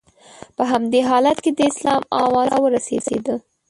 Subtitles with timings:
[0.55, 3.35] په همدې حالت کې د اسلام اوازه را ورسېده.